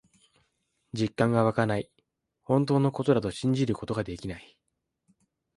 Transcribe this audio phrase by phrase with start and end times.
[0.93, 1.87] 実感がわかない。
[2.41, 4.57] 本当のことだと信じることができない。